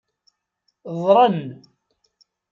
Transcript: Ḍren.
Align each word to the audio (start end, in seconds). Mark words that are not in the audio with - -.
Ḍren. 1.01 1.39